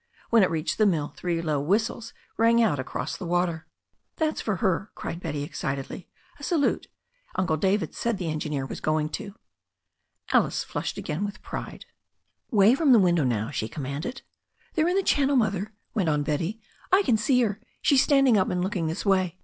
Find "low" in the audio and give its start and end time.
1.43-1.61